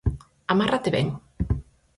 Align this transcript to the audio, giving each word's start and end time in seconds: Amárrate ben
Amárrate 0.47 0.89
ben 0.95 1.07